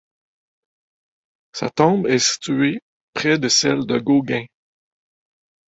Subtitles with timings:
[1.53, 2.81] Sa tombe est située
[3.13, 4.47] près de celle de Gauguin.